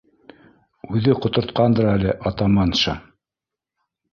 —Үҙе 0.95 1.13
ҡотортҡандыр 1.25 1.91
әле, 1.91 2.17
атаманша! 2.31 2.97